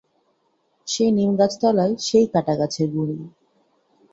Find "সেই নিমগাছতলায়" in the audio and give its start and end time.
0.87-1.93